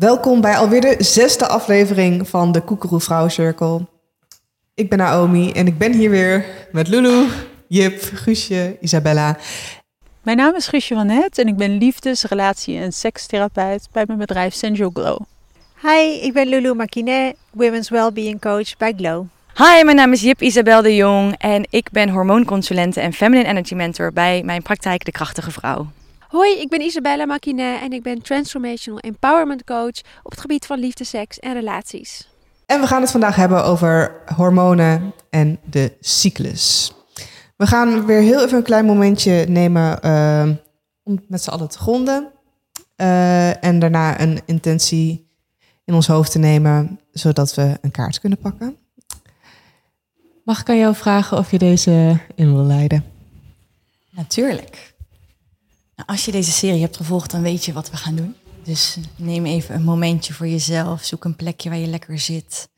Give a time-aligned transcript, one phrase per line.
[0.00, 3.86] Welkom bij alweer de zesde aflevering van de Koekeroe Circle.
[4.74, 7.26] Ik ben Naomi en ik ben hier weer met Lulu,
[7.68, 9.38] Jip, Guusje, Isabella.
[10.22, 14.18] Mijn naam is Guusje van Het en ik ben liefdes-, relatie- en sekstherapeut bij mijn
[14.18, 15.20] bedrijf Sensual Glow.
[15.82, 19.24] Hi, ik ben Lulu Marquinet, Women's Wellbeing Coach bij Glow.
[19.54, 23.74] Hi, mijn naam is Jip Isabel de Jong en ik ben hormoonconsulente en feminine energy
[23.74, 25.86] mentor bij mijn praktijk De Krachtige Vrouw.
[26.30, 30.78] Hoi, ik ben Isabella Makinet en ik ben Transformational Empowerment Coach op het gebied van
[30.78, 32.28] liefde, seks en relaties.
[32.66, 36.92] En we gaan het vandaag hebben over hormonen en de cyclus.
[37.56, 40.48] We gaan weer heel even een klein momentje nemen uh,
[41.02, 42.32] om met z'n allen te gronden.
[42.96, 45.30] Uh, en daarna een intentie
[45.84, 48.76] in ons hoofd te nemen, zodat we een kaart kunnen pakken.
[50.44, 53.04] Mag ik aan jou vragen of je deze in wil leiden?
[54.10, 54.89] Natuurlijk.
[56.06, 58.34] Als je deze serie hebt gevolgd, dan weet je wat we gaan doen.
[58.62, 61.04] Dus neem even een momentje voor jezelf.
[61.04, 62.68] Zoek een plekje waar je lekker zit.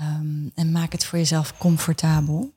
[0.00, 2.52] Um, en maak het voor jezelf comfortabel.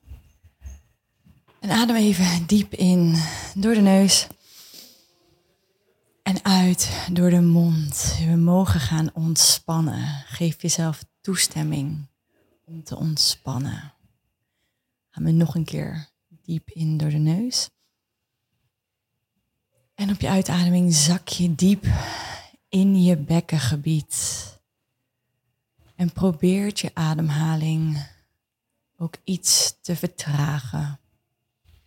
[1.60, 3.16] En adem even diep in
[3.56, 4.28] door de neus.
[6.24, 8.16] En uit door de mond.
[8.20, 10.24] We mogen gaan ontspannen.
[10.26, 12.08] Geef jezelf toestemming
[12.66, 13.94] om te ontspannen.
[15.10, 16.10] Gaan we nog een keer
[16.42, 17.70] diep in door de neus.
[19.96, 21.86] En op je uitademing zak je diep
[22.70, 24.44] in je bekkengebied.
[25.96, 28.08] En probeert je ademhaling
[28.98, 31.00] ook iets te vertragen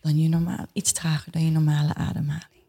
[0.00, 2.62] dan je normaal, iets trager dan je normale ademhaling.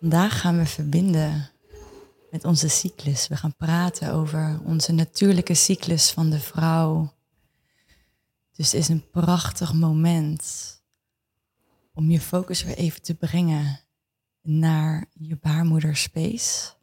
[0.00, 1.50] Vandaag gaan we verbinden
[2.30, 3.28] met onze cyclus.
[3.28, 7.12] We gaan praten over onze natuurlijke cyclus van de vrouw.
[8.52, 10.79] Dus het is een prachtig moment
[11.92, 13.80] om je focus weer even te brengen
[14.42, 16.74] naar je baarmoederspace.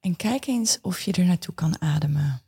[0.00, 2.42] En kijk eens of je er naartoe kan ademen.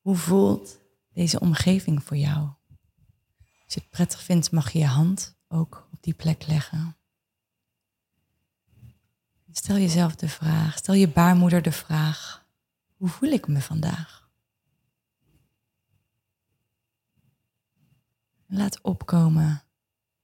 [0.00, 0.78] Hoe voelt
[1.12, 2.40] deze omgeving voor jou?
[3.64, 6.96] Als je het prettig vindt, mag je je hand ook op die plek leggen.
[9.52, 12.46] Stel jezelf de vraag, stel je baarmoeder de vraag,
[12.96, 14.25] hoe voel ik me vandaag?
[18.46, 19.62] Laat opkomen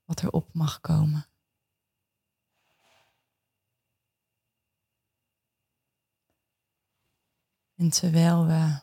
[0.05, 1.27] wat er op mag komen.
[7.75, 8.79] En terwijl we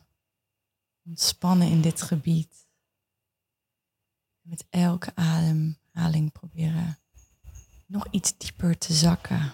[1.05, 2.67] ontspannen in dit gebied,
[4.41, 6.99] met elke ademhaling proberen
[7.85, 9.53] nog iets dieper te zakken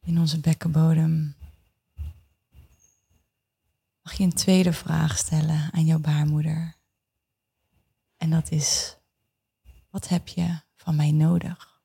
[0.00, 1.36] in onze bekkenbodem,
[4.02, 6.76] mag je een tweede vraag stellen aan jouw baarmoeder.
[8.24, 8.96] En dat is,
[9.90, 11.82] wat heb je van mij nodig?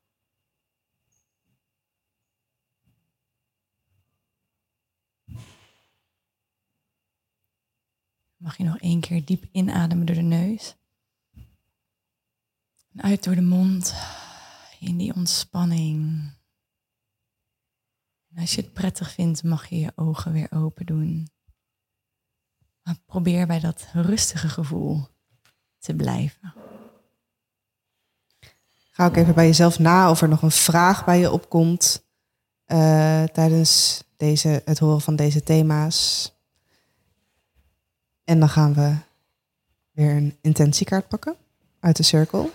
[8.36, 10.76] Mag je nog één keer diep inademen door de neus.
[12.92, 13.94] En uit door de mond
[14.78, 16.30] in die ontspanning.
[18.28, 21.28] En als je het prettig vindt, mag je je ogen weer open doen.
[22.82, 25.18] Maar probeer bij dat rustige gevoel
[25.80, 26.54] te blijven.
[28.90, 32.04] Ga ook even bij jezelf na of er nog een vraag bij je opkomt
[32.66, 36.32] uh, tijdens deze, het horen van deze thema's.
[38.24, 38.94] En dan gaan we
[39.90, 41.36] weer een intentiekaart pakken
[41.80, 42.50] uit de cirkel.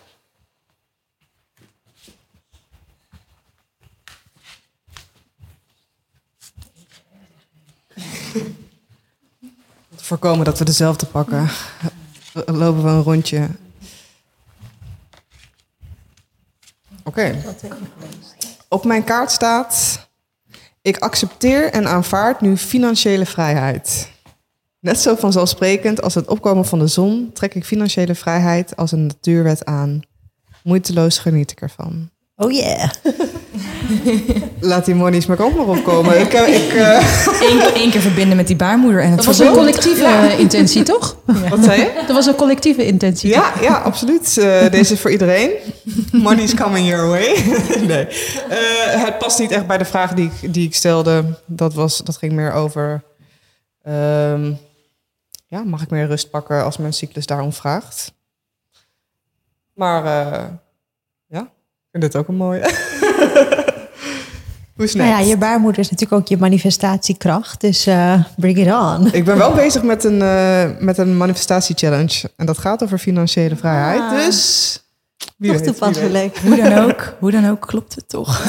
[9.95, 11.49] Voorkomen dat we dezelfde pakken.
[12.45, 13.47] Lopen we een rondje.
[17.03, 17.35] Oké.
[18.69, 19.99] Op mijn kaart staat:
[20.81, 24.09] Ik accepteer en aanvaard nu financiële vrijheid.
[24.79, 29.05] Net zo vanzelfsprekend als het opkomen van de zon trek ik financiële vrijheid als een
[29.05, 30.01] natuurwet aan.
[30.63, 32.09] Moeiteloos geniet ik ervan.
[32.35, 32.89] Oh yeah.
[34.59, 36.19] Laat die monies maar ook nog opkomen.
[36.19, 37.73] ik, ik, uh...
[37.83, 39.01] Eén keer verbinden met die baarmoeder.
[39.01, 40.29] En het dat was een collectieve ja.
[40.31, 41.15] intentie, toch?
[41.43, 41.49] Ja.
[41.49, 41.91] Wat zei je?
[42.07, 43.29] Dat was een collectieve intentie.
[43.29, 44.37] Ja, ja absoluut.
[44.37, 45.51] Uh, deze is voor iedereen.
[46.11, 47.43] Money's coming your way.
[47.87, 48.07] nee.
[48.49, 51.23] Uh, het past niet echt bij de vraag die ik, die ik stelde.
[51.45, 53.03] Dat, was, dat ging meer over...
[53.87, 54.57] Um,
[55.47, 58.13] ja, mag ik meer rust pakken als mijn cyclus daarom vraagt?
[59.73, 60.03] Maar
[61.27, 62.61] ja, ik vind dit ook een mooie.
[64.75, 67.61] Hoe Nou ja, je baarmoeder is natuurlijk ook je manifestatiekracht.
[67.61, 69.13] Dus eh, bring it on.
[69.13, 72.29] Ik ben wel bezig met een, eh, met een manifestatie-challenge.
[72.35, 74.01] En dat gaat over financiële vrijheid.
[74.01, 74.11] Ah.
[74.11, 74.79] Dus
[75.17, 75.63] wie Toch weet, wie weet.
[75.63, 76.37] toepasselijk.
[76.37, 78.45] Hoe dan ook, hoe dan ook klopt het toch.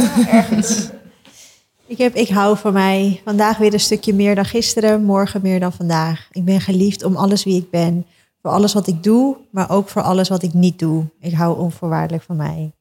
[1.87, 3.21] Ik, heb, ik hou van mij.
[3.25, 6.29] Vandaag weer een stukje meer dan gisteren, morgen meer dan vandaag.
[6.31, 8.07] Ik ben geliefd om alles wie ik ben.
[8.43, 11.05] Voor alles wat ik doe, maar ook voor alles wat ik niet doe.
[11.21, 12.76] Ik hou onvoorwaardelijk van mij.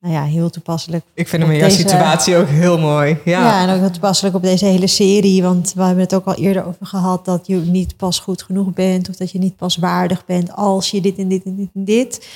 [0.00, 1.04] Nou ja, heel toepasselijk.
[1.14, 3.18] Ik vind hem in jouw deze- situatie ook heel mooi.
[3.24, 3.40] Ja.
[3.40, 3.62] Ja.
[3.68, 5.42] en ook heel toepasselijk op deze hele serie.
[5.42, 8.72] Want we hebben het ook al eerder over gehad dat je niet pas goed genoeg
[8.72, 9.08] bent.
[9.08, 11.84] Of dat je niet pas waardig bent als je dit en dit en dit en
[11.84, 12.28] dit.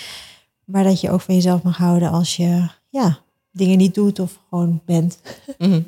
[0.64, 3.19] Maar dat je ook van jezelf mag houden als je ja,
[3.50, 5.19] dingen niet doet of gewoon bent.
[5.58, 5.81] Mhm.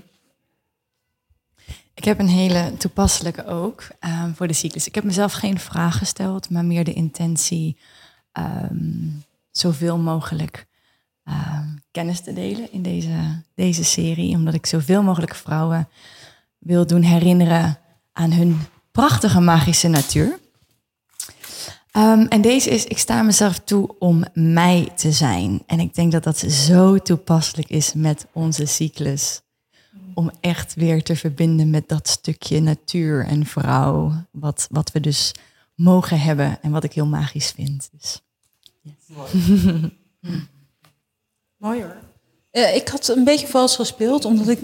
[1.95, 4.87] Ik heb een hele toepasselijke ook ehm, voor de cyclus.
[4.87, 7.77] Ik heb mezelf geen vraag gesteld, maar meer de intentie
[8.33, 9.09] ehm,
[9.51, 10.67] zoveel mogelijk
[11.27, 14.35] ehm, kennis te delen in deze, deze serie.
[14.35, 15.89] Omdat ik zoveel mogelijk vrouwen
[16.59, 17.79] wil doen herinneren
[18.13, 18.59] aan hun
[18.91, 20.39] prachtige magische natuur.
[21.91, 25.63] Ehm, en deze is, ik sta mezelf toe om mij te zijn.
[25.67, 29.41] En ik denk dat dat zo toepasselijk is met onze cyclus
[30.15, 35.35] om echt weer te verbinden met dat stukje natuur en vrouw, wat, wat we dus
[35.75, 37.91] mogen hebben en wat ik heel magisch vind.
[37.93, 38.21] Dus.
[41.59, 41.97] Mooi hoor.
[42.51, 44.59] Eh, ik had een beetje vals gespeeld, omdat ik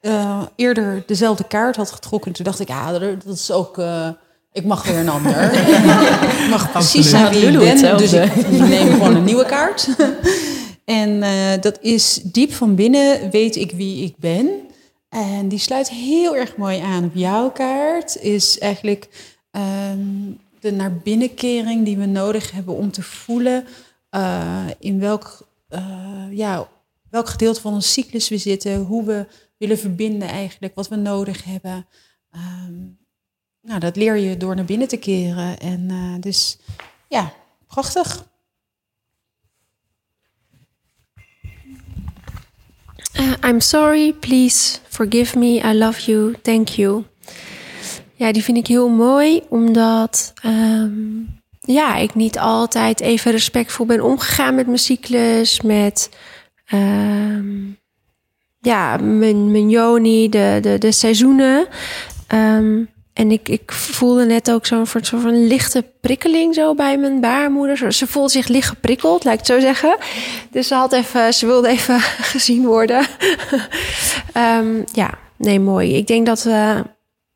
[0.00, 2.32] eh, eerder dezelfde kaart had getrokken.
[2.32, 3.78] Toen dacht ik, ja, er- dat is ook...
[3.78, 4.08] eh,
[4.52, 5.52] ik mag weer een ander.
[6.42, 9.88] ik mag precies zijn wie ik ben, dus ik neem gewoon een nieuwe kaart.
[10.84, 14.48] en eh, dat is diep van binnen weet ik wie ik ben.
[15.08, 18.16] En die sluit heel erg mooi aan op jouw kaart.
[18.20, 19.08] Is eigenlijk
[19.50, 19.98] ehm,
[20.60, 23.64] de naar binnenkering die we nodig hebben om te voelen
[24.10, 25.47] eh, in welk,
[26.30, 26.68] ja,
[27.10, 29.26] welk gedeelte van ons cyclus we zitten, hoe we
[29.56, 31.86] willen verbinden eigenlijk, wat we nodig hebben.
[32.30, 32.86] Ehm,
[33.60, 35.58] nou, dat leer je door naar binnen te keren.
[35.58, 36.58] En eh, dus
[37.08, 37.32] ja,
[37.66, 38.26] prachtig.
[43.20, 47.04] Uh, I'm sorry, please forgive me, I love you, thank you.
[48.14, 51.22] Ja, die vind ik heel mooi, omdat ehm,
[51.72, 56.10] ja, ik niet altijd even respectvol ben omgegaan met mijn cyclus, met
[56.66, 57.46] ehm,
[58.60, 61.66] ja, mijn, mijn joni, de, de, de seizoenen.
[62.26, 62.82] Ehm,
[63.12, 67.92] en ik, ik voelde net ook zo'n soort van lichte prikkeling zo bij mijn baarmoeder.
[67.92, 69.96] Ze voelde zich licht geprikkeld, ik het zo zeggen.
[70.50, 72.00] Dus ze, had even, ze wilde even
[72.32, 73.06] gezien worden.
[74.32, 75.96] Ehm, ja, nee, mooi.
[75.96, 76.84] Ik denk dat we,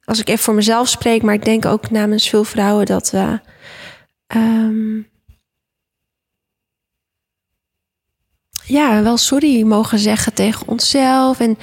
[0.05, 3.41] als ik even voor mezelf spreek, maar ik denk ook namens veel vrouwen dat we.
[4.33, 5.03] Ehm,
[8.65, 11.41] ja, wel sorry mogen zeggen tegen onszelf.
[11.41, 11.59] En,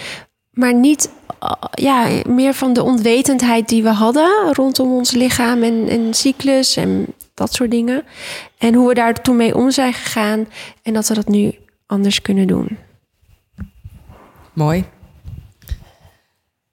[0.52, 1.10] maar niet
[1.44, 6.76] uh, ja, meer van de onwetendheid die we hadden rondom ons lichaam en, en cyclus
[6.76, 8.04] en dat soort dingen.
[8.58, 10.48] En hoe we daar toen mee om zijn gegaan
[10.84, 11.56] en dat we dat nu
[11.86, 12.78] anders kunnen doen.
[14.54, 14.86] Mooi.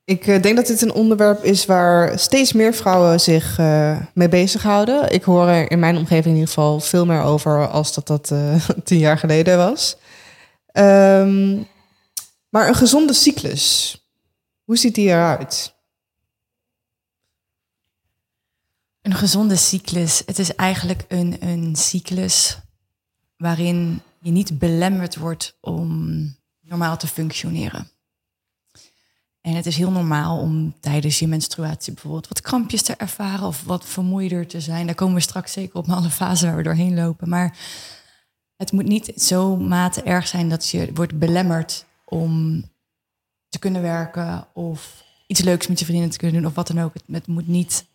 [0.07, 4.29] Ik eh, denk dat dit een onderwerp is waar steeds meer vrouwen zich eh, mee
[4.29, 5.13] bezighouden.
[5.13, 8.31] Ik hoor er in mijn omgeving in ieder geval veel meer over als dat dat
[8.31, 9.97] eh, tien jaar geleden was.
[10.67, 11.63] Ehm,
[12.49, 13.97] maar een gezonde cyclus,
[14.65, 15.75] hoe ziet die eruit?
[19.03, 20.23] Een gezonde cyclus.
[20.27, 22.59] Het is eigenlijk een, een cyclus
[23.37, 27.96] waarin je niet belemmerd wordt om normaal te functioneren.
[29.47, 33.63] En het is heel normaal om tijdens je menstruatie bijvoorbeeld wat krampjes te ervaren of
[33.65, 34.87] wat vermoeider te zijn.
[34.87, 37.29] Daar komen we straks zeker op alle fasen waar we doorheen lopen.
[37.29, 37.59] Maar
[38.57, 42.63] het moet niet zo mate erg zijn dat je wordt belemmerd om
[43.49, 46.81] te kunnen werken of iets leuks met je vrienden te kunnen doen of wat dan
[46.81, 46.95] ook.
[47.07, 47.87] Het, moet niet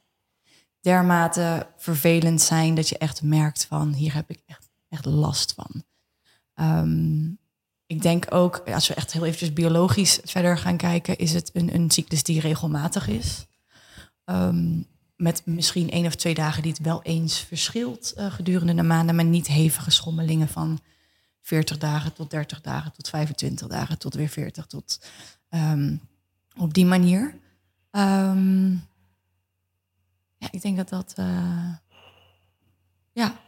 [0.79, 5.83] dermate vervelend zijn dat je echt merkt van hier heb ik echt, echt last van.
[6.53, 7.29] Ehm,
[7.91, 11.75] ik denk ook, als we echt heel eventjes biologisch verder gaan kijken, is het een,
[11.75, 13.45] een cyclus die regelmatig is.
[14.25, 14.81] Ehm,
[15.15, 19.15] met misschien één of twee dagen die het wel eens verschilt eh, gedurende de maanden,
[19.15, 20.79] maar niet hevige schommelingen van
[21.41, 24.99] 40 dagen tot 30 dagen tot 25 dagen tot weer 40 tot
[25.49, 25.95] ehm,
[26.57, 27.35] op die manier.
[27.89, 28.71] Ehm,
[30.37, 31.13] ja, ik denk dat dat.
[31.15, 31.73] eh,
[33.11, 33.39] ja,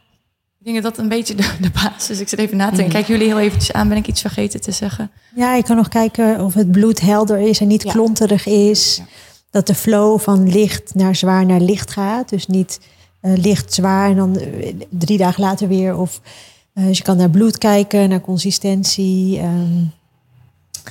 [0.64, 2.20] ik denk dat dat een beetje de, de basis is.
[2.20, 2.92] Ik zit even na te denken.
[2.94, 3.88] Kijk jullie heel eventjes aan.
[3.88, 5.10] Ben ik iets vergeten te zeggen?
[5.36, 7.92] Ja, je kan nog kijken of het bloed helder is en niet Ja.
[7.92, 8.96] klonterig is.
[8.96, 9.04] Ja.
[9.50, 12.28] Dat de flow van licht naar zwaar naar licht gaat.
[12.28, 12.80] Dus niet
[13.20, 15.96] eh, licht zwaar en dan eh, drie dagen later weer.
[15.96, 16.20] Of,
[16.74, 19.38] eh, dus je kan naar bloed kijken, naar consistentie.
[19.38, 19.82] ehm,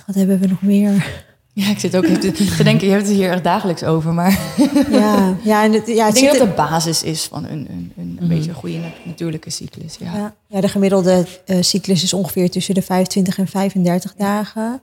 [0.06, 1.26] Wat hebben we nog meer?
[1.56, 4.14] Ja, ik zit ook even te, denken, je hebt het hier echt dagelijks over.
[4.14, 4.40] Maar
[4.92, 7.68] Ja, ja, en het, ja, ik het denk zit dat de basis is van een,
[7.70, 9.96] een, een, een beetje een goede na- natuurlijke cyclus.
[10.00, 10.14] Ja.
[10.16, 14.82] Ja, ja de gemiddelde eh, cyclus is ongeveer tussen de 25 en 35 dagen.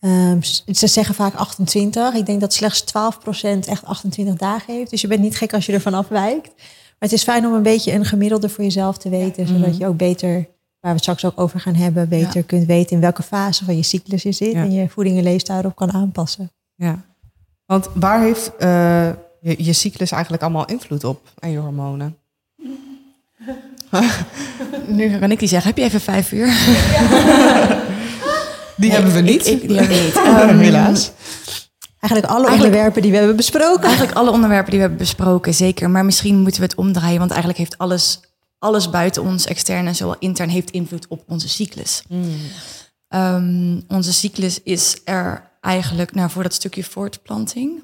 [0.00, 0.40] Ehm,
[0.72, 2.14] ze zeggen vaak 28.
[2.14, 4.90] Ik denk dat slechts 12% echt 28 dagen heeft.
[4.90, 6.50] Dus je bent niet gek als je ervan afwijkt.
[6.56, 9.46] Maar het is fijn om een beetje een gemiddelde voor jezelf te weten.
[9.46, 10.48] Zodat je ook beter,
[10.80, 13.76] waar we het straks ook over gaan hebben, beter kunt weten in welke fase van
[13.76, 14.52] je cyclus je zit.
[14.52, 14.58] Ja.
[14.62, 16.50] En je voeding en leefstijl erop kan aanpassen.
[16.74, 17.00] Ja.
[17.66, 19.08] Want waar heeft eh,
[19.40, 22.16] je, je cyclus eigenlijk allemaal invloed op en je hormonen?
[24.86, 26.46] Nu kan ik die zeggen, heb je even vijf uur?
[28.76, 29.46] Die hebben we niet.
[29.46, 30.16] Ik, ik- die hebben we niet.
[30.26, 31.10] Ehm, Helaas.
[32.00, 33.82] Eigenlijk alle Eigenlijk- onderwerpen die we hebben besproken.
[33.84, 35.90] Eigenlijk alle onderwerpen die we hebben besproken, zeker.
[35.90, 38.20] Maar misschien moeten we het omdraaien, want eigenlijk heeft alles,
[38.58, 42.02] alles buiten ons, extern en zowel intern, heeft invloed op onze cyclus.
[43.08, 47.82] Ehm, onze cyclus is er eigenlijk nou, voor dat stukje voortplanting.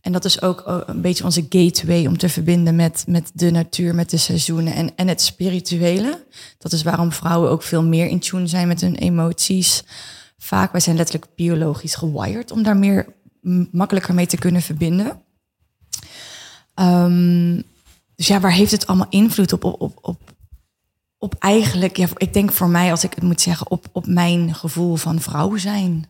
[0.00, 3.50] En dat is ook eh, een beetje onze gateway om te verbinden met, met de
[3.50, 6.24] natuur, met de seizoenen en, en het spirituele.
[6.58, 9.84] Dat is waarom vrouwen ook veel meer in tune zijn met hun emoties.
[10.38, 13.14] Vaak, wij zijn letterlijk biologisch gewired om daar meer
[13.70, 15.22] makkelijker mee te kunnen verbinden.
[16.74, 17.60] Ehm,
[18.16, 19.64] dus ja, waar heeft het allemaal invloed op?
[19.64, 20.34] Op, op, op,
[21.18, 24.54] op eigenlijk, ja, ik denk voor mij, als ik het moet zeggen, op, op mijn
[24.54, 26.06] gevoel van vrouw zijn.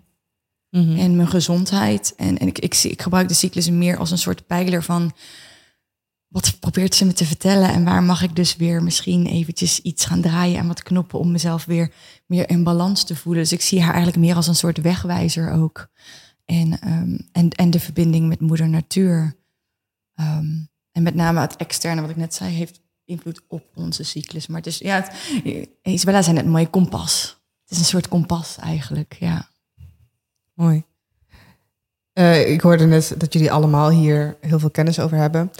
[0.98, 2.14] En mijn gezondheid.
[2.16, 5.12] En, en ik, ik, zie- ik gebruik de cyclus meer als een soort pijler van...
[6.28, 7.68] wat probeert ze me te vertellen?
[7.72, 10.58] En waar mag ik dus weer misschien eventjes iets gaan draaien...
[10.58, 11.92] en wat knoppen om mezelf weer
[12.26, 13.42] meer in balans te voelen.
[13.42, 15.88] Dus ik zie haar eigenlijk meer als een soort wegwijzer ook.
[16.44, 19.36] En, ehm, en, en de verbinding met moeder natuur.
[20.14, 20.64] Ehm,
[20.96, 24.46] en met name het externe, wat ik net zei, heeft invloed op onze cyclus.
[24.46, 25.06] Maar het is, ja,
[25.42, 27.40] het, Isabella zei net een mooie kompas.
[27.62, 29.48] Het is een soort kompas eigenlijk, ja.
[30.54, 30.84] Mooi.
[32.12, 35.50] Eh, ik hoorde net dat jullie allemaal hier heel veel kennis over hebben.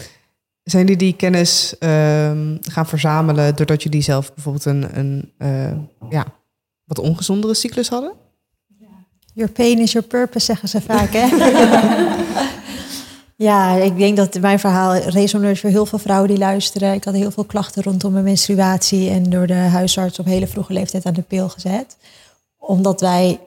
[0.63, 6.25] Zijn jullie die kennis ehm, gaan verzamelen doordat jullie zelf bijvoorbeeld een, een eh, ja,
[6.83, 8.13] wat ongezondere cyclus hadden?
[9.33, 11.27] Your pain is your purpose, zeggen ze vaak, hè?
[13.37, 16.93] ja, ik denk dat mijn verhaal resoneert voor heel veel vrouwen die luisteren.
[16.93, 20.73] Ik had heel veel klachten rondom mijn menstruatie en door de huisarts op hele vroege
[20.73, 21.97] leeftijd aan de pil gezet.
[22.57, 23.39] Omdat wij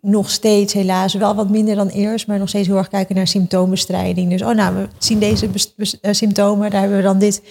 [0.00, 3.26] nog steeds helaas wel wat minder dan eerst, maar nog steeds heel erg kijken naar
[3.26, 4.30] symptoombestrijding.
[4.30, 5.48] Dus oh nou, we zien deze
[6.00, 7.42] eh, symptomen, daar hebben we dan dit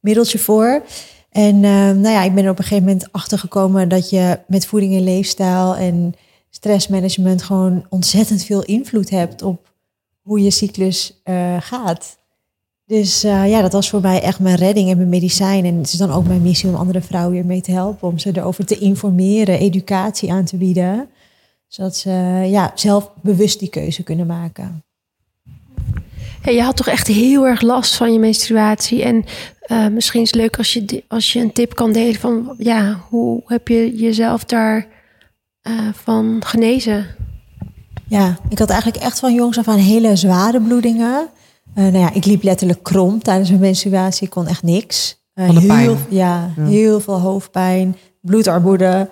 [0.00, 0.82] middeltje voor.
[1.30, 4.38] En eh, nou ja, ik ben er op een gegeven moment achter gekomen dat je
[4.46, 6.14] met voeding en leefstijl en
[6.50, 9.74] stressmanagement gewoon ontzettend veel invloed hebt op
[10.26, 12.18] hoe je cyclus eh, gaat.
[12.86, 15.64] Dus eh, ja, dat was voor mij echt mijn redding en mijn medicijn.
[15.64, 18.08] En het is dan ook mijn missie om andere vrouwen weer mee te helpen.
[18.08, 21.08] Om ze erover te informeren, educatie aan te bieden.
[21.66, 22.10] Zodat ze
[22.46, 24.84] ja, zelf bewust die keuze kunnen maken.
[26.42, 29.02] Je had toch echt heel erg last van je menstruatie.
[29.02, 29.24] En
[29.60, 32.54] eh, misschien is het leuk als je, als je een tip kan delen van...
[32.58, 34.86] ja, hoe heb je jezelf daar
[35.62, 37.06] eh, van genezen?
[38.08, 41.28] Ja, ik had eigenlijk echt van jongs af aan hele zware bloedingen.
[41.74, 44.24] Eh, nou ja, ik liep letterlijk krom tijdens mijn menstruatie.
[44.26, 45.24] Ik kon echt niks.
[45.34, 45.98] Eh, Van de heel, pijn.
[46.08, 49.10] Ja, heel veel hoofdpijn, bloedarmoede.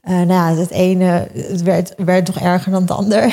[0.00, 3.22] Eh, nou ja, het ene het werd, werd toch erger dan het ander.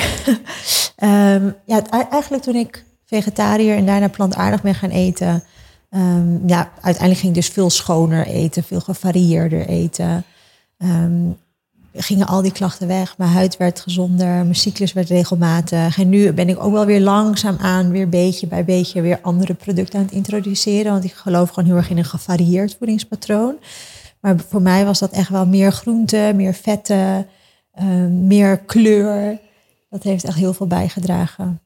[0.96, 5.42] Ehm, ja, het- eigenlijk toen ik vegetariër en daarna plantaardig ben gaan eten...
[5.90, 10.24] ehm, ja, uiteindelijk ging ik dus veel schoner eten, veel gevarieerder eten.
[10.78, 11.12] Ehm,
[11.92, 13.18] gingen al die klachten weg.
[13.18, 15.98] Mijn huid werd gezonder, mijn cyclus werd regelmatig.
[15.98, 19.54] En nu ben ik ook wel weer langzaam aan, weer beetje bij beetje, weer andere
[19.54, 20.92] producten aan het introduceren.
[20.92, 23.56] Want ik geloof gewoon heel erg in een gevarieerd voedingspatroon.
[24.20, 27.26] Maar voor mij was dat echt wel meer groente, meer vetten,
[27.72, 29.40] eh, meer kleur.
[29.88, 31.60] Dat heeft echt heel veel bijgedragen.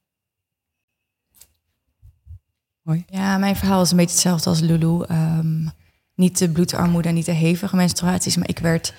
[3.06, 5.02] Ja, mijn verhaal is een beetje hetzelfde als Lulu.
[5.02, 5.66] Ehm,
[6.14, 8.94] niet de bloedarmoede en niet de hevige menstruaties, maar ik werd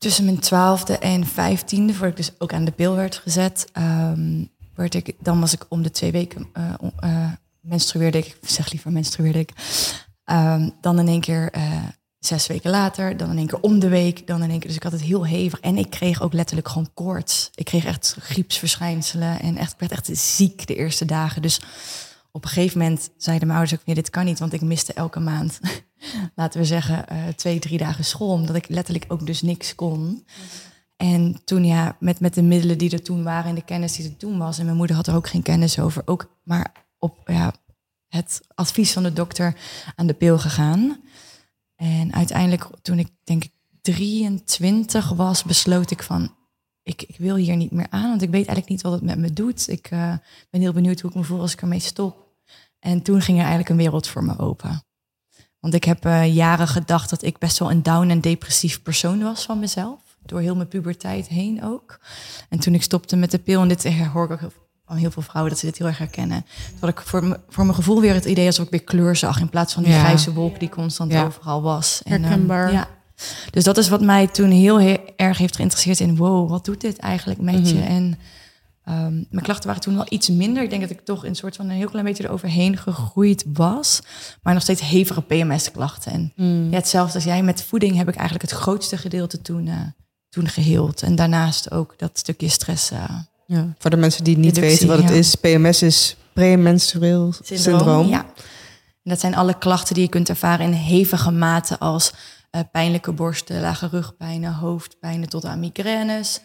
[0.00, 4.44] tussen mijn twaalfde en vijftiende, voordat ik dus ook aan de pil werd gezet, ehm,
[4.74, 8.92] werd ik, dan was ik om de twee weken eh, menstrueerde ik, ik zeg liever
[8.92, 9.52] menstrueerde ik,
[10.30, 11.82] Ehm, dan in één keer eh,
[12.18, 14.76] zes weken later, dan in één keer om de week, dan in één keer, dus
[14.76, 15.60] ik had het heel hevig.
[15.60, 17.50] En ik kreeg ook letterlijk gewoon koorts.
[17.54, 21.60] Ik kreeg echt griepsverschijnselen en echt, ik werd echt ziek de eerste dagen, dus
[22.32, 24.92] op een gegeven moment zeiden mijn ouders ook, nee, dit kan niet, want ik miste
[24.92, 25.60] elke maand,
[26.34, 30.26] laten we zeggen, eh, twee, drie dagen school, omdat ik letterlijk ook dus niks kon.
[30.96, 34.08] En toen ja, met, met de middelen die er toen waren en de kennis die
[34.08, 37.18] er toen was, en mijn moeder had er ook geen kennis over, ook maar op
[37.24, 37.52] ja,
[38.08, 39.56] het advies van de dokter
[39.96, 41.00] aan de pil gegaan.
[41.76, 46.34] En uiteindelijk, toen ik denk ik 23 was, besloot ik van,
[46.90, 49.18] ik, ik wil hier niet meer aan, want ik weet eigenlijk niet wat het met
[49.18, 49.68] me doet.
[49.68, 50.12] Ik eh,
[50.50, 52.28] ben heel benieuwd hoe ik me voel als ik ermee stop.
[52.78, 54.82] En toen ging er eigenlijk een wereld voor me open.
[55.60, 59.22] Want ik heb eh, jaren gedacht dat ik best wel een down en depressief persoon
[59.22, 60.00] was van mezelf.
[60.22, 62.00] Door heel mijn puberteit heen ook.
[62.48, 64.52] En toen ik stopte met de pil, en dit hoor ik ook
[64.86, 66.44] van heel veel vrouwen dat ze dit heel erg herkennen.
[66.68, 69.16] Toen had ik voor, me- voor mijn gevoel weer het idee alsof ik weer kleur
[69.16, 69.98] zag in plaats van die Ja.
[70.02, 71.24] grijze wolk die constant Ja.
[71.24, 72.00] overal was.
[72.04, 72.72] En, ehm, Herkenbaar.
[72.72, 72.88] ja.
[73.50, 76.80] Dus dat is wat mij toen heel, he- erg heeft geïnteresseerd in wow, wat doet
[76.80, 77.80] dit eigenlijk met je?
[77.80, 78.18] En
[78.84, 80.62] ehm, mijn klachten waren toen wel iets minder.
[80.62, 83.44] Ik denk dat ik toch in een soort van een heel klein beetje eroverheen gegroeid
[83.52, 84.00] was.
[84.42, 86.12] Maar nog steeds hevige PMS-klachten.
[86.12, 86.32] En
[86.70, 89.74] ja, hetzelfde als jij met voeding heb ik eigenlijk het grootste gedeelte toen, eh,
[90.28, 91.02] toen geheeld.
[91.02, 92.90] En daarnaast ook dat stukje stress.
[92.90, 93.04] eh,
[93.46, 93.74] Ja.
[93.78, 95.14] Voor de mensen die niet Reductie, weten wat het ja.
[95.14, 98.08] is, PMS is premenstrueel syndroom.
[98.08, 98.24] Ja.
[99.02, 102.12] En dat zijn alle klachten die je kunt ervaren in hevige mate als
[102.50, 106.40] eh, pijnlijke borsten, lage rugpijnen, hoofdpijnen tot aan migraines.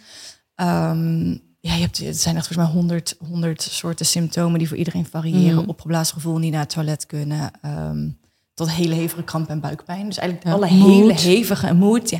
[0.56, 4.78] Ehm, ja, je hebt, het zijn echt volgens mij honderd, honderd soorten symptomen die voor
[4.78, 5.60] iedereen variëren.
[5.60, 5.70] Mhm.
[5.70, 7.52] Opgeblazen gevoel, niet naar het toilet kunnen.
[7.62, 8.10] ehm,
[8.54, 10.06] tot hele hevige kramp en buikpijn.
[10.06, 10.54] Dus eigenlijk Ja.
[10.54, 10.92] alle Moed.
[10.94, 12.10] hele hevige moed.
[12.10, 12.20] Ja,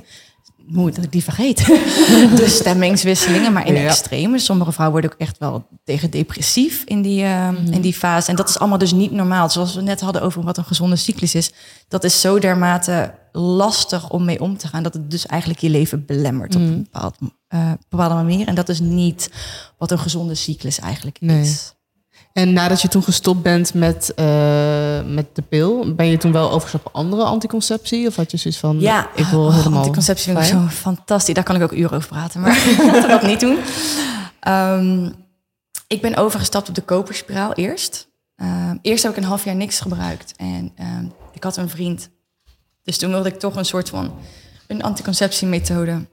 [0.68, 1.66] moed, dat ik die vergeet.
[2.36, 3.88] de stemmingswisselingen, maar in Ja.
[3.88, 4.40] extreme.
[4.40, 7.74] Sommige vrouwen worden ook echt wel tegen depressief in die, ehm, Mhm.
[7.74, 8.30] in die fase.
[8.30, 9.50] En dat is allemaal dus niet normaal.
[9.50, 11.52] Zoals we net hadden over wat een gezonde cyclus is.
[11.88, 14.84] Dat is zo dermate lastig om mee om te gaan.
[14.84, 16.72] Dat het dus eigenlijk je leven belemmert op Mhm.
[16.72, 17.16] een bepaald,
[17.48, 18.48] eh, bepaalde manier.
[18.48, 19.30] En dat is niet
[19.78, 21.42] wat een gezonde cyclus eigenlijk Nee.
[21.42, 21.74] is.
[22.34, 24.26] En nadat je toen gestopt bent met, eh,
[25.06, 28.08] met de pil, ben je toen wel overgestapt op andere anticonceptie?
[28.08, 29.80] Of had je zoiets van, Ja, ik wil oh, helemaal...
[29.80, 31.34] anticonceptie vind ik zo fantastisch.
[31.34, 32.50] Daar kan ik ook uren over praten, maar
[32.86, 33.58] laten we dat niet doen.
[34.40, 35.10] Ehm,
[35.88, 38.08] ik ben overgestapt op de koperspiraal eerst.
[38.36, 40.34] Ehm, eerst heb ik een half jaar niks gebruikt.
[40.38, 42.10] En ehm, ik had een vriend.
[42.84, 44.14] Dus toen wilde ik toch een soort van
[44.68, 46.06] een anticonceptiemethode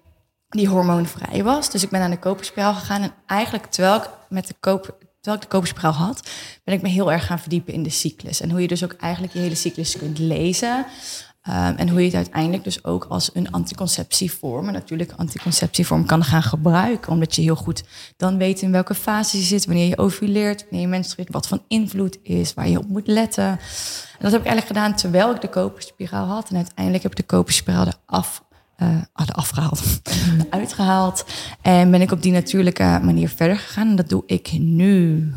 [0.49, 1.71] die hormoonvrij was.
[1.71, 3.03] Dus ik ben aan de koperspiraal gegaan.
[3.03, 6.31] En eigenlijk terwijl ik, met de koper, terwijl ik de koperspiraal had,
[6.65, 8.41] ben ik me heel erg gaan verdiepen in de cyclus.
[8.41, 10.87] En hoe je dus ook eigenlijk je hele cyclus kunt lezen.
[11.43, 16.25] Ehm, en hoe je het uiteindelijk dus ook als een anticonceptievorm, een natuurlijke anticonceptievorm, kan
[16.25, 17.13] gaan gebruiken.
[17.13, 17.85] Omdat je heel goed
[18.17, 21.63] dan weet in welke fase je zit, wanneer je ovuleert, wanneer je menstrueert, wat van
[21.69, 23.45] invloed is, waar je op moet letten.
[23.45, 23.59] En
[24.21, 26.51] dat heb ik eigenlijk gedaan terwijl ik de koperspiraal had.
[26.51, 28.45] En uiteindelijk heb ik de koperspiraal eraf
[28.77, 29.83] eh ah, eraf gehaald,
[30.51, 31.25] uitgehaald.
[31.63, 33.89] En ben ik op die natuurlijke manier verder gegaan.
[33.89, 35.33] En dat doe ik nu.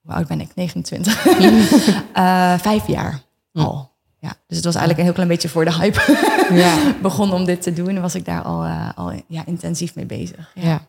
[0.00, 0.50] Hoe oud ben ik?
[0.54, 1.26] 29.
[2.12, 3.90] Eh, vijf jaar al.
[4.18, 6.00] Ja, dus het was eigenlijk een heel klein beetje voor de hype
[6.62, 7.88] Ja, begonnen om dit te doen.
[7.88, 10.50] En was ik daar al, eh, al ja, intensief mee bezig.
[10.54, 10.62] Ja.
[10.62, 10.86] ja.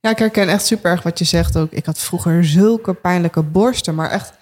[0.00, 1.70] ja, ik herken echt super erg wat je zegt ook.
[1.72, 4.32] Ik had vroeger zulke pijnlijke borsten, maar echt...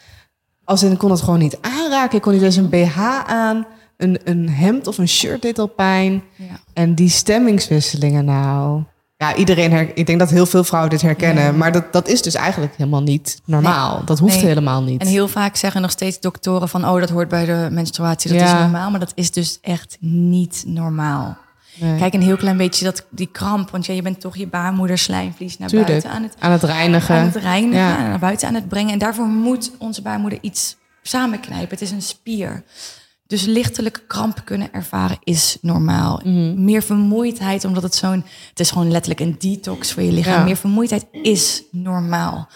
[0.64, 2.16] Als in, ik kon het gewoon niet aanraken.
[2.16, 3.66] Ik kon niet eens een BH aan.
[4.02, 6.22] Een, een hemd of een shirt deed al pijn.
[6.36, 6.44] Ja.
[6.72, 8.82] En die stemmingswisselingen nou...
[9.16, 11.56] Ja, iedereen her, ik denk dat heel veel vrouwen dit herkennen.
[11.56, 14.04] Maar dat, dat is dus eigenlijk helemaal niet normaal.
[14.04, 14.44] Dat hoeft Nee.
[14.44, 15.00] helemaal niet.
[15.00, 16.88] En heel vaak zeggen nog steeds doktoren van...
[16.88, 18.46] oh, dat hoort bij de menstruatie, dat Ja.
[18.46, 18.90] is normaal.
[18.90, 21.36] Maar dat is dus echt niet normaal.
[21.98, 23.70] Kijk, een heel klein beetje dat, die kramp.
[23.70, 25.88] Want ja, je bent toch je baarmoederslijmvlies naar Tuurlijk.
[25.90, 27.14] buiten aan het, aan het reinigen.
[27.16, 27.78] aan het reinigen.
[27.80, 28.08] Ja.
[28.08, 28.92] Naar buiten aan het brengen.
[28.92, 31.68] En daarvoor moet onze baarmoeder iets samenknijpen.
[31.70, 32.62] Het is een spier.
[33.30, 36.20] Dus lichtelijke kramp kunnen ervaren is normaal.
[36.24, 36.64] Mhm.
[36.64, 38.24] Meer vermoeidheid, omdat het zo'n...
[38.48, 40.38] Het is gewoon letterlijk een detox voor je lichaam.
[40.38, 40.44] Ja.
[40.44, 42.48] Meer vermoeidheid is normaal.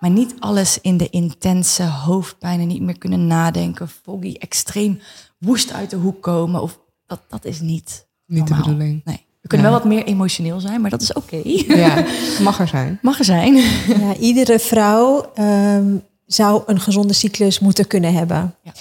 [0.00, 3.88] Maar niet alles in de intense hoofdpijn en niet meer kunnen nadenken.
[3.88, 5.00] Foggy, extreem
[5.38, 6.62] woest uit de hoek komen.
[6.62, 8.58] Of, dat, dat is niet Niet de normaal.
[8.72, 9.00] bedoeling.
[9.04, 9.26] Nee.
[9.40, 9.72] We kunnen Ja.
[9.72, 11.40] wel wat meer emotioneel zijn, maar dat is oké.
[11.66, 12.04] Ja,
[12.42, 12.98] mag er zijn.
[13.02, 13.54] Mag er zijn.
[14.00, 18.54] Ja, iedere vrouw ehm, zou een gezonde cyclus moeten kunnen hebben.
[18.62, 18.72] Ja.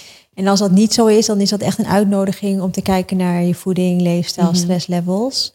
[0.42, 3.18] En als dat niet zo is, dan is dat echt een uitnodiging om te kijken
[3.18, 4.56] naar je voeding, leefstijl, Mhm.
[4.56, 5.54] stresslevels.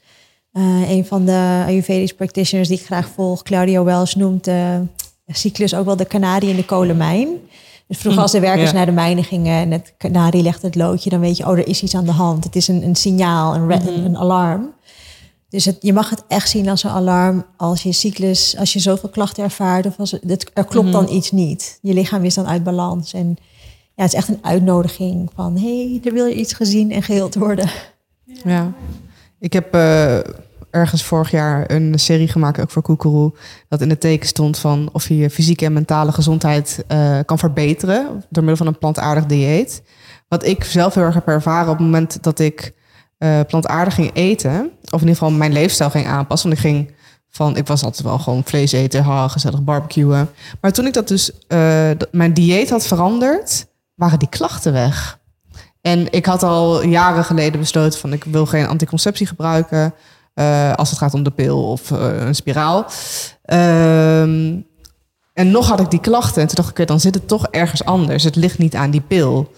[0.52, 4.82] Eh, een van de Ayurvedisch practitioners die ik graag volg, Claudia Wells, noemt de
[5.26, 7.28] cyclus ook wel de kanarie in de kolenmijn.
[7.86, 8.76] Dus vroeger als de werkers Ja.
[8.76, 11.68] naar de mijnen gingen en het kanarie legt het loodje, dan weet je, oh, er
[11.68, 12.44] is iets aan de hand.
[12.44, 14.04] Het is een, een signaal, een, red- Mhm.
[14.04, 14.74] een alarm.
[15.48, 18.78] Dus het, je mag het echt zien als een alarm als je cyclus, als je
[18.78, 21.78] zoveel klachten ervaart of als het, het- er klopt dan iets niet.
[21.82, 23.12] Je lichaam is dan uit balans.
[23.12, 23.36] En
[23.96, 27.34] ja, het is echt een uitnodiging van hey, er wil je iets gezien en geheeld
[27.34, 27.70] worden.
[28.24, 28.72] Ja.
[29.38, 30.18] Ik heb eh,
[30.70, 33.32] ergens vorig jaar een serie gemaakt, ook voor Koekeroe,
[33.68, 37.38] dat in het teken stond van of je je fysieke en mentale gezondheid eh, kan
[37.38, 39.82] verbeteren door middel van een plantaardig dieet.
[40.28, 42.74] Wat ik zelf heel erg heb ervaren op het moment dat ik
[43.18, 46.94] eh, plantaardig ging eten, of in ieder geval mijn leefstijl ging aanpassen, want ik ging
[47.28, 50.28] van, ik was altijd wel gewoon vlees eten, gezellig barbecuen.
[50.60, 51.30] Maar toen ik dat dus,
[52.10, 55.18] mijn dieet had veranderd, waren die klachten weg.
[55.80, 59.94] En ik had al jaren geleden besloten van ik wil geen anticonceptie gebruiken.
[60.34, 62.86] Eh, als het gaat om de pil of eh, een spiraal.
[63.42, 64.60] Ehm,
[65.32, 66.42] en nog had ik die klachten.
[66.42, 68.24] En toen dacht ik, dan zit het toch ergens anders.
[68.24, 69.52] Het ligt niet aan die pil.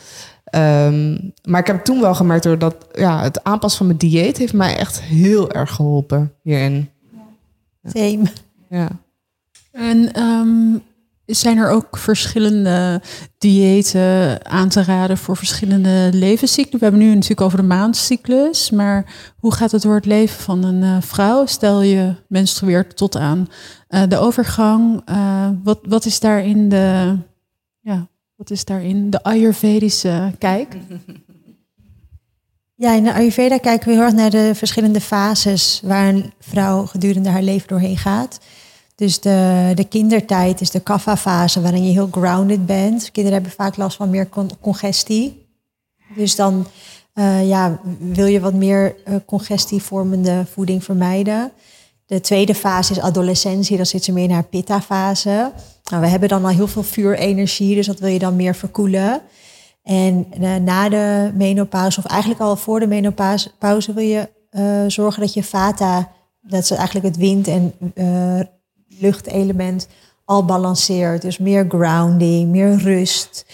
[0.45, 4.37] Ehm, maar ik heb toen wel gemerkt door dat ja, het aanpassen van mijn dieet
[4.37, 6.91] heeft mij echt heel erg geholpen hierin.
[7.83, 8.23] Same.
[8.69, 8.89] Ja.
[9.73, 10.79] En ehm,
[11.29, 13.03] zijn er ook verschillende
[13.39, 16.81] diëten aan te raden voor verschillende levenscyclus?
[16.81, 20.65] We hebben nu natuurlijk over de maandcyclus, maar hoe gaat het door het leven van
[20.65, 21.47] een eh, vrouw?
[21.47, 23.49] Stel je menstrueert tot aan
[23.89, 25.03] eh, de overgang.
[25.05, 27.17] Eh, wat, wat is daarin de,
[27.81, 30.77] ja, wat is daarin de Ayurvedische kijk?
[32.75, 36.87] Ja, in de Ayurveda kijken we heel erg naar de verschillende fases waar een vrouw
[36.87, 38.39] gedurende haar leven doorheen gaat.
[38.99, 43.11] Dus de, de kindertijd is de kapha-fase waarin je heel grounded bent.
[43.11, 45.47] Kinderen hebben vaak last van meer con- congestie.
[46.15, 46.67] Dus dan
[47.13, 51.53] eh, ja, wil je wat meer uh, congestievormende voeding vermijden.
[52.07, 55.53] De tweede fase is adolescentie, dan zit ze meer in haar pitta-fase.
[55.91, 59.21] Nou, we hebben dan al heel veel vuurenergie, dus dat wil je dan meer verkoelen.
[59.83, 64.29] En uh, na de menopauze, of eigenlijk al voor de menopauze, wil je
[64.87, 67.73] zorgen dat je vata, dat is eigenlijk het wind- en
[69.01, 69.89] luchtelement,
[70.25, 71.23] al balanceert.
[71.23, 73.47] Dus meer grounding, meer rust,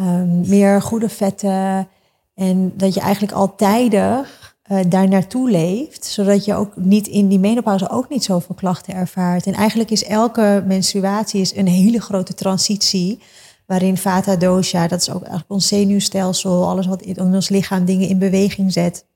[0.00, 1.88] um, meer goede vetten.
[2.34, 7.28] En dat je eigenlijk al tijdig uh, daar naartoe leeft, zodat je ook niet in
[7.28, 9.46] die menopauze ook niet zoveel klachten ervaart.
[9.46, 13.18] En eigenlijk is elke menstruatie is een hele grote transitie
[13.66, 18.08] waarin vata dosha, dat is ook eigenlijk ons zenuwstelsel, alles wat in ons lichaam dingen
[18.08, 19.06] in beweging zet,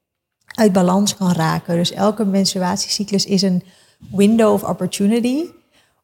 [0.55, 1.77] uit balans kan raken.
[1.77, 3.63] Dus elke menstruatiecyclus is een
[4.11, 5.45] window of opportunity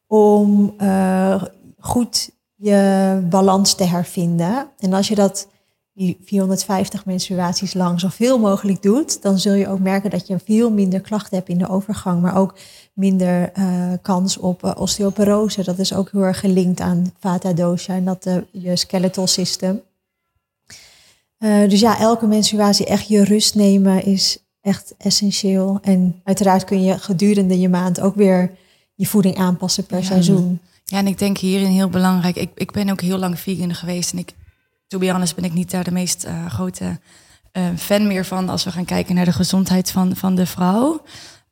[0.06, 1.42] om uh,
[1.78, 4.68] goed je balans te hervinden.
[4.78, 5.48] En als je dat
[5.92, 10.70] die 450 menstruaties lang zoveel mogelijk doet, dan zul je ook merken dat je veel
[10.70, 12.54] minder klachten hebt in de overgang, maar ook
[12.94, 15.64] minder uh, kans op uh, osteoporose.
[15.64, 19.82] Dat is ook heel erg gelinkt aan vata dosha en dat je skeletal system.
[21.38, 25.78] dus ja, elke menstruatie echt je rust nemen is echt essentieel.
[25.82, 28.50] En uiteraard kun je gedurende je maand ook weer
[28.96, 30.04] je voeding aanpassen per ja.
[30.04, 30.60] seizoen.
[30.84, 32.36] Ja, en ik denk hierin heel belangrijk.
[32.36, 34.34] Ik, ik ben ook heel lang vegan geweest en ik
[34.86, 37.00] to be honest ben ik niet daar de meest uh, grote
[37.52, 41.02] uh, fan meer van als we gaan kijken naar de gezondheid van, van de vrouw.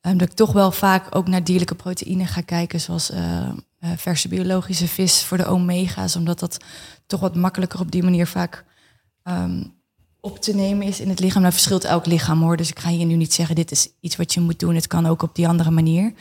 [0.01, 3.49] Um, dat ik toch wel vaak ook naar dierlijke proteïnen ga kijken, zoals uh,
[3.95, 6.57] verse biologische vis voor de omega's, omdat dat
[7.05, 8.65] toch wat makkelijker op die manier vaak
[9.23, 9.73] um,
[10.19, 11.43] op te nemen is in het lichaam.
[11.43, 14.15] Dat verschilt elk lichaam hoor, dus ik ga hier nu niet zeggen dit is iets
[14.15, 14.75] wat je moet doen.
[14.75, 16.13] Het kan ook op die andere manier.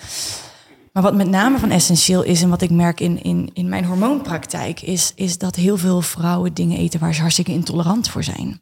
[0.95, 3.85] Maar wat met name van essentieel is en wat ik merk in, in, in mijn
[3.85, 8.61] hormoonpraktijk, is, is dat heel veel vrouwen dingen eten waar ze hartstikke intolerant voor zijn.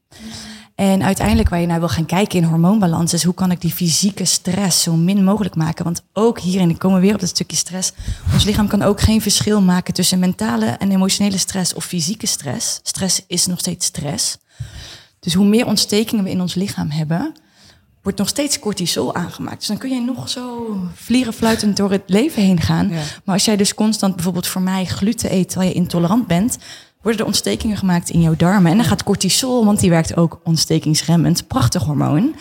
[0.75, 3.73] En uiteindelijk waar je naar wil gaan kijken in hormoonbalans is hoe kan ik die
[3.73, 5.85] fysieke stress zo min mogelijk maken.
[5.85, 7.93] Want ook hierin, ik kom weer op dat stukje stress.
[8.33, 12.81] Ons lichaam kan ook geen verschil maken tussen mentale en emotionele stress of fysieke stress.
[12.83, 14.39] Stress is nog steeds stress.
[15.21, 17.35] Dus hoe meer ontstekingen we in ons lichaam hebben,
[18.03, 19.59] wordt nog steeds cortisol aangemaakt.
[19.59, 22.89] Dus dan kun je nog zo vlierenfluitend door het leven heen gaan.
[22.89, 23.03] Ja.
[23.25, 26.59] Maar als jij dus constant bijvoorbeeld voor mij gluten eet terwijl je intolerant bent,
[27.03, 28.71] worden er ontstekingen gemaakt in jouw darmen.
[28.71, 32.35] En dan gaat cortisol, want die werkt ook ontstekingsremmend, prachtig hormoon.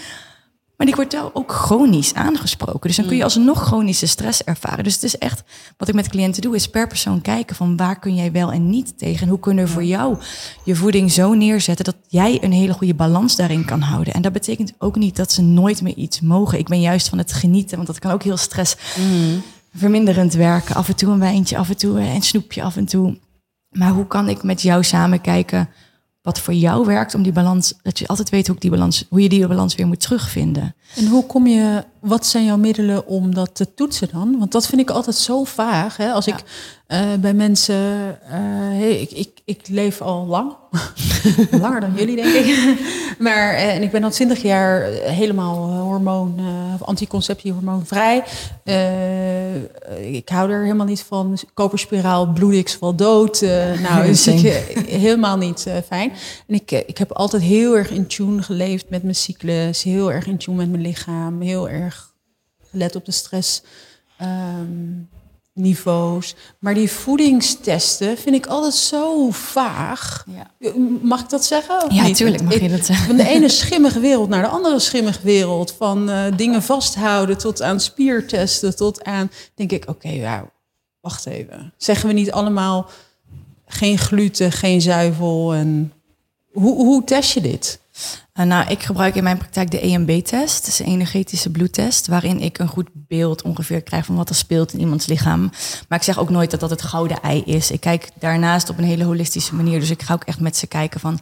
[0.82, 2.88] Maar die wordt wel ook chronisch aangesproken.
[2.88, 4.84] Dus dan kun je alsnog chronische stress ervaren.
[4.84, 5.44] Dus het is echt,
[5.78, 8.70] wat ik met cliënten doe, is per persoon kijken van waar kun jij wel en
[8.70, 9.22] niet tegen.
[9.22, 10.18] En hoe kunnen we voor jou
[10.64, 14.14] je voeding zo neerzetten dat jij een hele goede balans daarin kan houden.
[14.14, 16.60] En dat betekent ook niet dat ze nooit meer iets mogen.
[16.60, 19.42] Ik ben juist van het genieten, want dat kan ook heel stress mm.
[19.74, 20.76] verminderend werken.
[20.76, 23.18] Af en toe een wijntje, af en toe een snoepje, af en toe.
[23.70, 25.70] Maar hoe kan ik met jou samen kijken
[26.22, 29.06] wat voor jou werkt om die balans, dat je altijd weet hoe, ik die balans,
[29.10, 30.76] hoe je die balans weer moet terugvinden.
[30.96, 34.36] En hoe kom je, wat zijn jouw middelen om dat te toetsen dan?
[34.40, 35.98] Want dat vind ik altijd zo vaag.
[35.98, 36.12] Hè?
[36.12, 36.34] Als ja.
[36.38, 36.44] ik
[36.92, 38.34] uh, bij mensen, uh,
[38.80, 40.54] hey, ik, ik, ik leef al lang,
[41.62, 42.80] langer dan jullie denk ik.
[43.20, 46.40] maar uh, en ik ben al twintig jaar helemaal hormoon,
[46.80, 48.24] anticonceptie hormoonvrij.
[50.02, 51.38] ik hou er helemaal niet van.
[51.54, 53.42] Koperspiraal, bloed ik wel dood.
[53.88, 54.26] nou, is
[54.86, 56.12] helemaal niet fijn.
[56.48, 60.28] En ik, ik heb altijd heel erg in tune geleefd met mijn cyclus, heel erg
[60.28, 61.91] in tune met mijn lichaam, heel erg
[62.72, 63.62] gelet op de stress.
[64.22, 65.10] Um,
[65.54, 66.36] niveaus.
[66.60, 70.26] Maar die voedingstesten vind ik altijd zo vaag.
[70.60, 70.72] Ja.
[71.02, 71.94] Mag ik dat zeggen?
[71.96, 73.06] ja, natuurlijk mag je dat zeggen.
[73.08, 75.74] Van de ene schimmige wereld naar de andere schimmige wereld.
[75.78, 79.32] Van uh, dingen vasthouden tot aan spiertesten, tot aan...
[79.56, 80.52] denk ik, oké, okay, ja,
[81.02, 81.74] wacht even.
[81.78, 82.90] Zeggen we niet allemaal
[83.66, 85.94] geen gluten, geen zuivel en...
[86.52, 87.80] Hoe, hoe test je dit?
[88.34, 90.68] Eh, nou, ik gebruik in mijn praktijk de EMB-test.
[90.68, 94.74] Is een energetische bloedtest, waarin ik een goed beeld ongeveer krijg van wat er speelt
[94.74, 95.52] in iemands lichaam.
[95.88, 97.72] Maar ik zeg ook nooit dat dat het gouden ei is.
[97.72, 99.80] Ik kijk daarnaast op een hele holistische manier.
[99.80, 101.20] Dus ik ga ook echt met ze kijken van,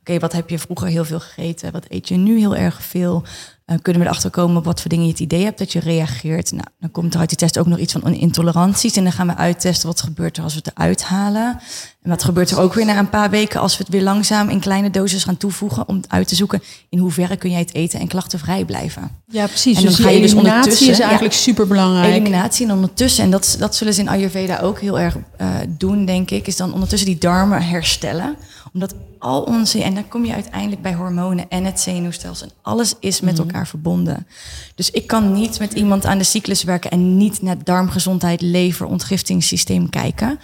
[0.00, 1.72] oké, wat heb je vroeger heel veel gegeten?
[1.72, 3.24] Wat eet je nu heel erg veel?
[3.70, 5.80] Uh, kunnen we erachter komen op wat voor dingen je het idee hebt dat je
[5.80, 6.52] reageert?
[6.52, 8.96] Nou, dan komt er uit die test ook nog iets van intoleranties.
[8.96, 11.60] En dan gaan we uittesten wat gebeurt er als we het eruit halen.
[12.02, 14.48] En wat gebeurt er ook weer na een paar weken als we het weer langzaam
[14.48, 18.00] in kleine doses gaan toevoegen om uit te zoeken in hoeverre kun jij het eten
[18.00, 19.10] en klachtenvrij blijven.
[19.26, 19.76] Ja, precies.
[19.76, 21.40] En dan dus ga je dus eliminatie ondertussen- is eigenlijk ja.
[21.40, 22.14] super belangrijk.
[22.14, 26.04] Eliminatie en ondertussen, en dat, dat zullen ze in Ayurveda ook heel erg eh, doen,
[26.04, 28.36] denk ik, is dan ondertussen die darmen herstellen.
[28.72, 32.94] Omdat al onze, en dan kom je uiteindelijk bij hormonen en het zenuwstelsel, en alles
[33.00, 34.26] is met elkaar verbonden.
[34.74, 38.86] Dus ik kan niet met iemand aan de cyclus werken en niet naar darmgezondheid, lever,
[38.86, 40.38] ontgiftingssysteem kijken.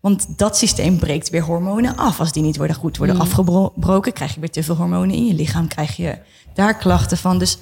[0.00, 2.20] Want dat systeem breekt weer hormonen af.
[2.20, 5.34] Als die niet worden goed worden afgebroken, krijg je weer te veel hormonen in je
[5.34, 6.18] lichaam, krijg je
[6.54, 7.38] daar klachten van.
[7.38, 7.58] Dus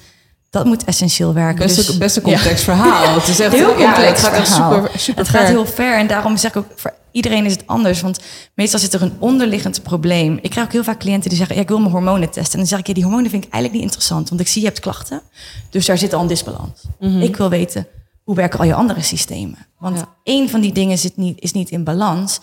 [0.49, 1.65] dat moet essentieel werken.
[1.65, 2.31] Best, Dus- best een Ja.
[2.33, 3.13] complex verhaal.
[3.19, 5.39] Het is echt Heel ja, complex het gaat echt super, super het ver.
[5.39, 8.01] gaat heel ver en daarom zeg ik ook voor iedereen is het anders.
[8.01, 8.19] Want
[8.55, 10.39] meestal zit er een onderliggend probleem.
[10.41, 12.51] Ik krijg ook heel vaak cliënten die zeggen: ja, ik wil mijn hormonen testen.
[12.53, 14.61] En dan zeg ik: ja, die hormonen vind ik eigenlijk niet interessant, want ik zie
[14.61, 15.21] je hebt klachten.
[15.69, 16.81] Dus daar zit al een disbalans.
[16.99, 17.87] Ik wil weten
[18.23, 19.57] hoe werken al je andere systemen.
[19.79, 20.15] Want Ja.
[20.23, 22.39] één van die dingen zit niet, is niet in balans.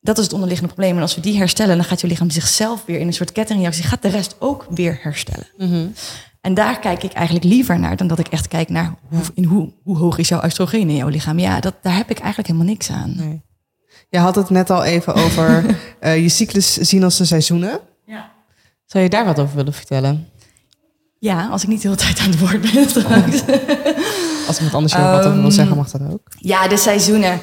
[0.00, 0.96] Dat is het onderliggende probleem.
[0.96, 3.84] En als we die herstellen, dan gaat je lichaam zichzelf weer in een soort kettingreactie.
[3.84, 5.46] Gaat de rest ook weer herstellen.
[6.42, 9.44] En daar kijk ik eigenlijk liever naar dan dat ik echt kijk naar hoe, in
[9.44, 11.38] hoe, hoe hoog is jouw oestrogeen in jouw lichaam.
[11.38, 13.14] Ja, dat, daar heb ik eigenlijk helemaal niks aan.
[13.16, 13.42] Nee.
[14.08, 15.64] Je had het net al even over
[16.00, 17.80] eh, je cyclus zien als de seizoenen.
[18.04, 18.30] Ja.
[18.86, 20.32] Zou je daar wat over willen vertellen?
[21.22, 22.86] ja, als ik niet de hele tijd aan het woord ben.
[22.86, 23.42] trouwens.
[24.46, 26.28] Als iemand anders hier wat over wil zeggen, mag dat ook.
[26.38, 27.40] Ja, de seizoenen.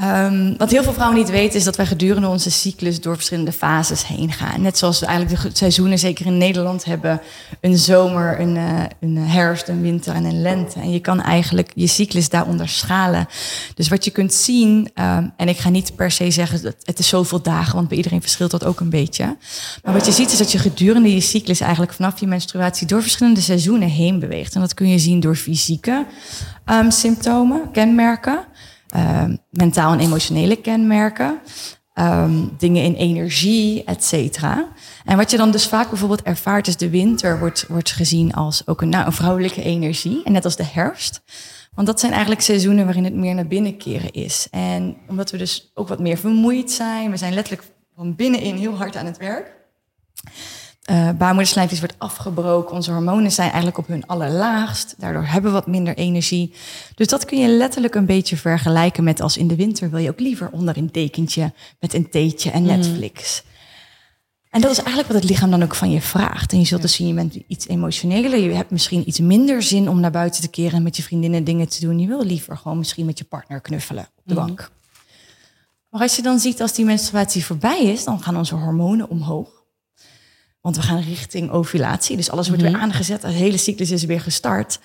[0.00, 3.52] Ehm, wat heel veel vrouwen niet weten is dat wij gedurende onze cyclus door verschillende
[3.52, 4.62] fases heen gaan.
[4.62, 7.20] Net zoals we eigenlijk de seizoenen, zeker in Nederland, hebben.
[7.60, 10.80] Een zomer, een, eh, een herfst, een winter en een lente.
[10.80, 13.26] En je kan eigenlijk je cyclus daaronder schalen.
[13.74, 16.98] Dus wat je kunt zien, ehm, en ik ga niet per se zeggen dat het
[16.98, 19.36] is zoveel dagen, want bij iedereen verschilt dat ook een beetje.
[19.84, 23.02] Maar wat je ziet is dat je gedurende je cyclus eigenlijk vanaf je menstruatie door
[23.02, 24.54] verschillende seizoenen heen beweegt.
[24.54, 26.06] En dat kun je zien door fysieke
[26.64, 28.44] ehm, symptomen, kenmerken.
[28.90, 31.40] Ehm, mentaal en emotionele kenmerken,
[31.94, 34.68] ehm, dingen in energie, et cetera.
[35.04, 38.66] En wat je dan dus vaak bijvoorbeeld ervaart is de winter wordt, wordt gezien als
[38.66, 40.22] ook een, nou, een vrouwelijke energie.
[40.24, 41.22] En net als de herfst.
[41.74, 44.48] Want dat zijn eigenlijk seizoenen waarin het meer naar binnen keren is.
[44.50, 48.76] En omdat we dus ook wat meer vermoeid zijn, we zijn letterlijk van binnenin heel
[48.76, 49.52] hard aan het werk.
[51.18, 52.74] Baarmoederslijmvlies wordt afgebroken.
[52.74, 54.94] Onze hormonen zijn eigenlijk op hun allerlaagst.
[54.98, 56.54] Daardoor hebben we wat minder energie.
[56.94, 60.10] Dus dat kun je letterlijk een beetje vergelijken met als in de winter wil je
[60.10, 63.42] ook liever onder een dekentje met een theetje en Netflix.
[64.50, 66.52] En dat is eigenlijk wat het lichaam dan ook van je vraagt.
[66.52, 68.38] En je zult dus zien, je bent iets emotioneler.
[68.38, 71.44] Je hebt misschien iets minder zin om naar buiten te keren en met je vriendinnen
[71.44, 71.98] dingen te doen.
[71.98, 74.70] Je wil liever gewoon misschien met je partner knuffelen op de bank.
[75.90, 79.59] Maar als je dan ziet als die menstruatie voorbij is, dan gaan onze hormonen omhoog.
[80.60, 82.16] Want we gaan richting ovulatie.
[82.16, 83.22] Dus alles wordt weer aangezet.
[83.22, 84.78] De hele cyclus is weer gestart.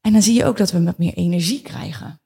[0.00, 2.20] En dan zie je ook dat we wat meer energie krijgen.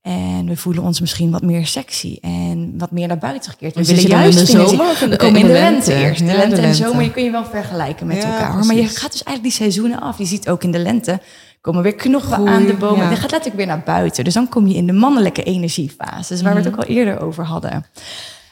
[0.00, 3.74] En we voelen ons misschien wat meer sexy en wat meer naar buiten gekeerd.
[3.74, 6.18] We willen juist in de zomer of in de- We komen in de, lente, eerst.
[6.20, 8.52] De Ja, lente de en zomer, je kun je wel vergelijken met Ja, elkaar.
[8.52, 8.66] hoor.
[8.66, 10.18] Maar je gaat dus eigenlijk die seizoenen af.
[10.18, 11.20] Je ziet ook in de lente
[11.60, 13.04] komen weer knoppen aan de bomen.
[13.04, 13.10] ja.
[13.10, 14.24] Je gaat letterlijk weer naar buiten.
[14.24, 16.32] Dus dan kom je in de mannelijke energiefase.
[16.32, 16.68] Dus waar we Mhm.
[16.68, 17.84] het ook al eerder over hadden.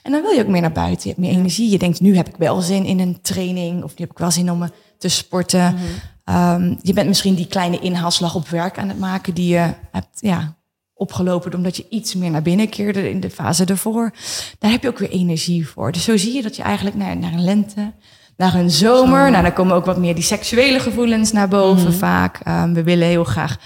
[0.03, 1.03] En dan wil je ook meer naar buiten.
[1.03, 1.71] Je hebt meer energie.
[1.71, 3.83] Je denkt, nu heb ik wel zin in een training.
[3.83, 5.75] Of nu heb ik wel zin om me te sporten.
[5.75, 5.83] Mhm.
[6.25, 10.19] Ehm, je bent misschien die kleine inhaalslag op werk aan het maken die je hebt
[10.21, 10.57] ja,
[10.95, 14.13] opgelopen omdat je iets meer naar binnen keerde in de fase ervoor.
[14.59, 15.93] Daar heb je ook weer energie voor.
[15.93, 17.93] Dus zo zie je dat je eigenlijk naar, naar een lente,
[18.37, 19.31] naar een zomer.
[19.31, 22.41] Nou, dan komen ook wat meer die seksuele gevoelens naar boven vaak.
[22.43, 23.59] Ehm, we willen heel graag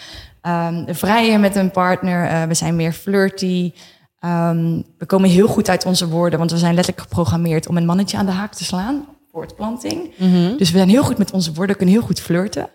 [0.86, 2.28] vrijen met een partner.
[2.28, 3.72] Eh, we zijn meer flirty.
[4.26, 7.86] Ehm, we komen heel goed uit onze woorden, want we zijn letterlijk geprogrammeerd om een
[7.86, 9.04] mannetje aan de haak te slaan.
[9.32, 10.14] Voortplanting.
[10.58, 12.68] Dus we zijn heel goed met onze woorden, kunnen heel goed flirten.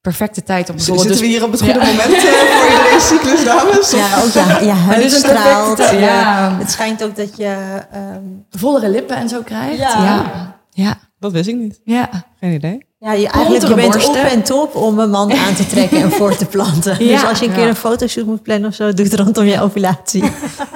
[0.00, 1.06] Perfecte tijd om bijvoorbeeld...
[1.08, 3.90] Zitten we dus- hier op het goede moment eh, voor iedereen cyclus, dames?
[3.90, 5.76] Ja, ook ja, je huid straalt.
[5.76, 6.56] perfecte- ja.
[6.58, 7.78] Het schijnt ook dat je...
[7.90, 9.78] ehm, vollere lippen en zo krijgt.
[9.78, 10.04] Ja.
[10.04, 10.54] ja.
[10.70, 10.94] Ja.
[11.18, 11.80] Dat wist ik niet.
[11.84, 12.08] ja.
[12.40, 12.86] Geen idee.
[13.04, 16.10] Ja, je, eigenlijk, je bent op en top om een man aan te trekken en
[16.10, 16.98] voor te planten.
[17.08, 17.68] Dus als je een keer Ja.
[17.68, 20.24] een fotoshoot moet plannen of zo, doe het rondom je ovulatie.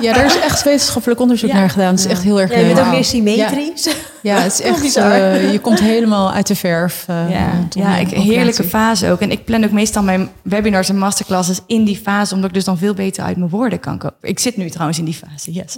[0.00, 1.56] Ja, daar is echt wetenschappelijk onderzoek Ja.
[1.56, 1.90] naar gedaan.
[1.90, 2.84] Het is echt heel erg Ja, je bent leuk.
[2.86, 3.88] ook meer symmetrisch.
[4.22, 5.12] Ja, het is echt, bizar.
[5.12, 7.04] eh, je komt helemaal uit de verf.
[7.07, 7.31] eh,
[7.70, 9.20] Ja, ik, heerlijke fase ook.
[9.20, 12.64] En ik plan ook meestal mijn webinars en masterclasses in die fase, omdat ik dus
[12.64, 14.16] dan veel beter uit mijn woorden kan komen.
[14.20, 15.76] Ik zit nu trouwens in die fase, yes.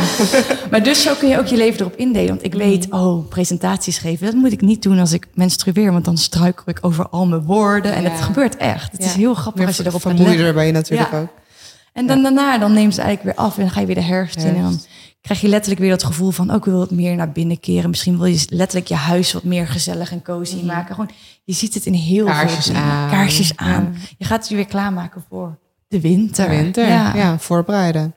[0.70, 2.28] maar dus zo kun je ook je leven erop indelen.
[2.28, 6.04] Want ik weet, oh, presentaties geven, dat moet ik niet doen als ik menstrueer, want
[6.04, 7.92] dan struikel ik over al mijn woorden.
[7.94, 8.10] En Ja.
[8.10, 8.92] het gebeurt echt.
[8.92, 11.18] Het is heel grappig als je erop vermoeider ben je natuurlijk Ja.
[11.20, 11.28] ook.
[11.92, 14.00] En dan daarna, dan neemt het eigenlijk weer af en dan ga je weer de
[14.02, 14.54] herfst in.
[14.56, 14.80] En dan
[15.22, 17.90] krijg je letterlijk weer dat gevoel van, ook wil wat meer naar binnen keren.
[17.90, 20.94] Misschien wil je letterlijk je huis wat meer gezellig en cozy maken.
[20.94, 21.10] Gewoon,
[21.44, 23.10] je ziet het in heel Kaarsjes veel aan.
[23.10, 23.96] Kaarsjes aan.
[24.18, 25.58] Je gaat je weer klaarmaken voor
[25.88, 26.48] de winter.
[26.48, 27.38] Winter, ja.
[27.38, 28.14] voorbereiden.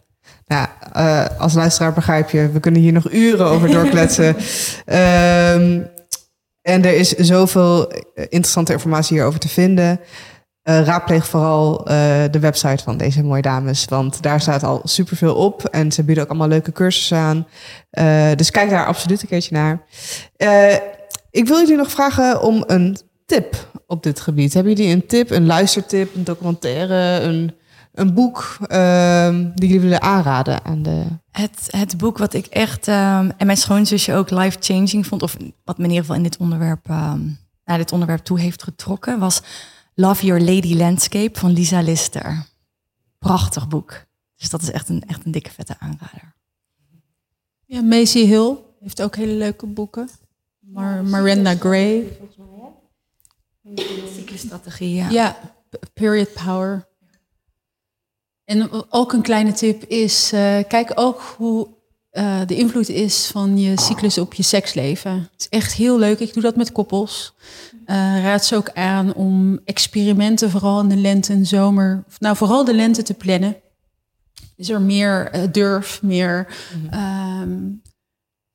[0.47, 4.35] Nou, eh, als luisteraar begrijp je, we kunnen hier nog uren over doorkletsen.
[4.85, 5.81] Ehm,
[6.61, 9.99] en er is zoveel eh, interessante informatie hierover te vinden.
[10.65, 15.36] Eh, raadpleeg vooral eh, de website van deze mooie dames, want daar staat al superveel
[15.36, 15.65] op.
[15.65, 17.47] En ze bieden ook allemaal leuke cursussen aan.
[17.89, 19.84] Eh, dus kijk daar absoluut een keertje naar.
[21.32, 24.54] Ik wil jullie nog vragen om een tip op dit gebied.
[24.54, 27.56] Hebben jullie een tip, een luistertip, een documentaire, een,
[27.93, 31.04] een boek ehm, die jullie willen aanraden aan de...
[31.32, 35.78] Het, het boek wat ik echt, ehm, en mijn schoonzusje ook life-changing vond, of wat
[35.78, 37.21] me in ieder geval in dit onderwerp, ehm,
[37.65, 39.41] naar dit onderwerp toe heeft getrokken, was
[39.97, 42.45] Love Your Lady Landscape van Lisa Lister.
[43.19, 44.05] Prachtig boek.
[44.36, 46.36] Dus dat is echt een, echt een dikke vette aanrader.
[47.65, 50.10] Ja, Macy Hill heeft ook hele leuke boeken.
[50.60, 52.17] Mar Miranda Gray.
[54.15, 55.38] Cyclusstrategie, ja.
[55.93, 56.88] Period Power.
[58.43, 61.67] En ook een kleine tip is, eh, kijk ook hoe
[62.15, 65.12] eh, de invloed is van je cyclus op je seksleven.
[65.12, 66.19] Het is echt heel leuk.
[66.19, 67.34] Ik doe dat met koppels.
[67.86, 72.65] Eh, raad ze ook aan om experimenten, vooral in de lente en zomer, nou vooral
[72.65, 73.56] de lente te plannen.
[74.56, 76.47] Is er meer eh, durf, meer
[76.91, 77.60] ehm,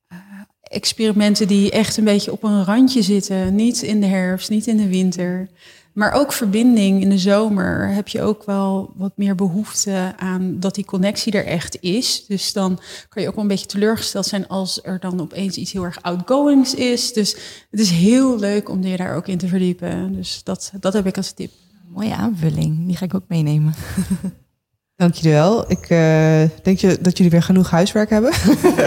[0.07, 0.17] eh,
[0.61, 3.55] experimenten die echt een beetje op een randje zitten.
[3.55, 5.49] Niet in de herfst, niet in de winter.
[5.93, 10.75] Maar ook verbinding in de zomer heb je ook wel wat meer behoefte aan dat
[10.75, 12.25] die connectie er echt is.
[12.27, 15.71] Dus dan kan je ook wel een beetje teleurgesteld zijn als er dan opeens iets
[15.71, 17.13] heel erg outgoings is.
[17.13, 17.35] Dus
[17.69, 20.13] het is heel leuk om je daar ook in te verdiepen.
[20.13, 21.51] Dus dat, dat heb ik als tip.
[21.87, 22.87] Mooie aanvulling.
[22.87, 23.73] Die ga ik ook meenemen.
[24.95, 25.71] Dank jullie wel.
[25.71, 28.31] Ik eh, denk je dat jullie weer genoeg huiswerk hebben.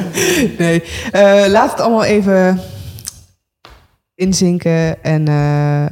[0.58, 2.60] nee, Eh, laat het allemaal even
[4.14, 5.86] inzinken en eh,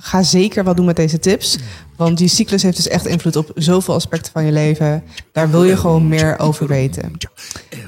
[0.00, 1.58] ga zeker wat doen met deze tips.
[1.96, 5.02] Want die cyclus heeft dus echt invloed op zoveel aspecten van je leven.
[5.32, 7.12] Daar wil je gewoon meer over weten.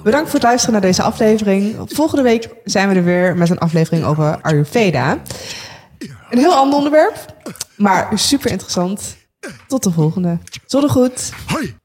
[0.02, 1.76] Bedankt voor het luisteren naar deze aflevering.
[1.86, 5.18] Volgende week zijn we er weer met een aflevering over Ayurveda.
[6.30, 7.34] Een heel ander onderwerp,
[7.76, 9.16] maar super interessant.
[9.66, 10.38] Tot de volgende.
[10.66, 11.32] Tot de goed.
[11.46, 11.80] Hoi!